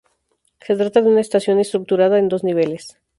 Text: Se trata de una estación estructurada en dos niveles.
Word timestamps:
Se 0.61 0.75
trata 0.75 1.01
de 1.03 1.09
una 1.09 1.21
estación 1.21 1.59
estructurada 1.59 2.17
en 2.17 2.27
dos 2.27 2.43
niveles. 2.43 2.97